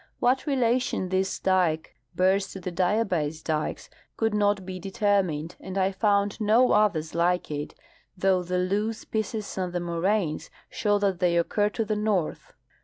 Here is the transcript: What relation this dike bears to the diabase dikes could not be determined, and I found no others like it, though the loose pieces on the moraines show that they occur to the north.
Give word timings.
What 0.19 0.47
relation 0.47 1.09
this 1.09 1.37
dike 1.37 1.93
bears 2.15 2.47
to 2.53 2.59
the 2.59 2.71
diabase 2.71 3.43
dikes 3.43 3.87
could 4.17 4.33
not 4.33 4.65
be 4.65 4.79
determined, 4.79 5.55
and 5.59 5.77
I 5.77 5.91
found 5.91 6.41
no 6.41 6.71
others 6.71 7.13
like 7.13 7.51
it, 7.51 7.75
though 8.17 8.41
the 8.41 8.57
loose 8.57 9.05
pieces 9.05 9.59
on 9.59 9.73
the 9.73 9.79
moraines 9.79 10.49
show 10.71 10.97
that 10.97 11.19
they 11.19 11.37
occur 11.37 11.69
to 11.69 11.85
the 11.85 11.95
north. 11.95 12.51